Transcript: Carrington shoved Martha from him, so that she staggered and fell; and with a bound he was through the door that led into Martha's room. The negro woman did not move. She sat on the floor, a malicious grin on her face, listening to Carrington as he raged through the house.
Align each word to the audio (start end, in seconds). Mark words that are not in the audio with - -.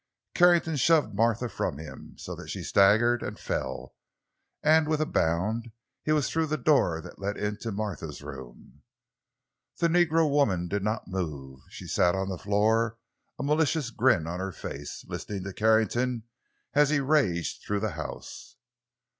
Carrington 0.33 0.77
shoved 0.77 1.13
Martha 1.13 1.47
from 1.47 1.77
him, 1.77 2.15
so 2.17 2.33
that 2.33 2.49
she 2.49 2.63
staggered 2.63 3.21
and 3.21 3.37
fell; 3.39 3.93
and 4.63 4.87
with 4.87 4.99
a 4.99 5.05
bound 5.05 5.69
he 6.01 6.11
was 6.11 6.27
through 6.27 6.47
the 6.47 6.57
door 6.57 7.01
that 7.01 7.19
led 7.19 7.37
into 7.37 7.71
Martha's 7.71 8.23
room. 8.23 8.81
The 9.77 9.89
negro 9.89 10.27
woman 10.27 10.67
did 10.67 10.81
not 10.81 11.07
move. 11.07 11.59
She 11.69 11.85
sat 11.85 12.15
on 12.15 12.29
the 12.29 12.39
floor, 12.39 12.97
a 13.37 13.43
malicious 13.43 13.91
grin 13.91 14.25
on 14.25 14.39
her 14.39 14.51
face, 14.51 15.05
listening 15.07 15.43
to 15.43 15.53
Carrington 15.53 16.23
as 16.73 16.89
he 16.89 16.99
raged 16.99 17.61
through 17.61 17.81
the 17.81 17.91
house. 17.91 18.55